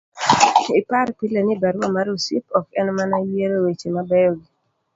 ipar 0.79 1.07
pile 1.17 1.41
ni 1.43 1.55
barua 1.61 1.87
mar 1.95 2.07
osiep 2.15 2.45
ok 2.59 2.67
en 2.79 2.87
mana 2.97 3.15
yiero 3.27 3.57
weche 3.65 3.87
mabeyo 3.95 4.31
gi 4.39 4.47